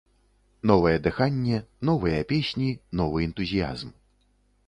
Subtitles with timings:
[0.69, 1.59] Новае дыханне,
[1.91, 3.95] новыя песні, новы энтузіязм.